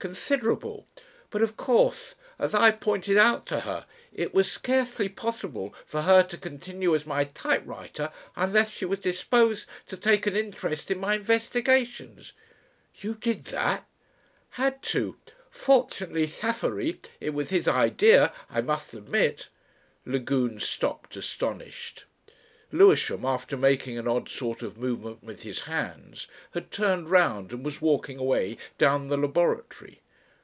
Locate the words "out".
3.16-3.46